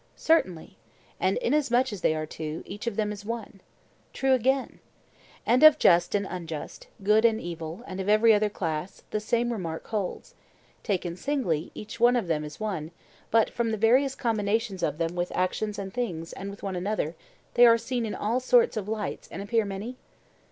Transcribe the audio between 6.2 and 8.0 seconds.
unjust, good and evil, and